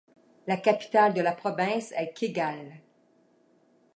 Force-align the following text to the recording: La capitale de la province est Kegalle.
La 0.47 0.57
capitale 0.57 1.13
de 1.13 1.21
la 1.21 1.31
province 1.33 1.91
est 1.91 2.11
Kegalle. 2.17 2.81